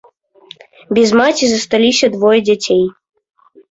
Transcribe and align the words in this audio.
Без 0.99 1.13
маці 1.21 1.45
засталіся 1.53 2.13
двое 2.19 2.39
дзяцей. 2.51 2.85